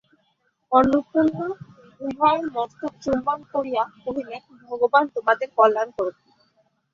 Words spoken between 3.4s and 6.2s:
করিয়া কহিলেন, ভগবান তোমাদের কল্যাণ করুন।